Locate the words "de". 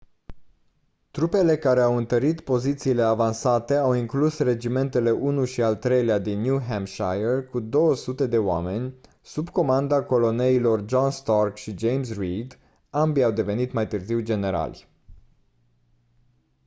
8.27-8.37